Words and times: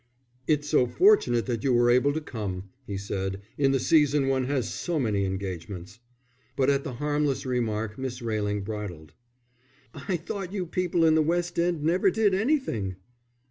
"It's 0.47 0.67
so 0.67 0.87
fortunate 0.87 1.45
that 1.45 1.63
you 1.63 1.73
were 1.73 1.91
able 1.91 2.11
to 2.13 2.21
come," 2.21 2.71
he 2.87 2.97
said. 2.97 3.39
"In 3.55 3.71
the 3.71 3.79
Season 3.79 4.27
one 4.29 4.45
has 4.45 4.67
so 4.73 4.97
many 4.99 5.25
engagements." 5.25 5.99
But 6.55 6.71
at 6.71 6.83
the 6.83 6.93
harmless 6.93 7.45
remark 7.45 7.99
Miss 7.99 8.19
Railing 8.19 8.63
bridled. 8.63 9.13
"I 9.93 10.17
thought 10.17 10.53
you 10.53 10.65
people 10.65 11.05
in 11.05 11.13
the 11.13 11.21
West 11.21 11.59
End 11.59 11.83
never 11.83 12.09
did 12.09 12.33
anything?" 12.33 12.95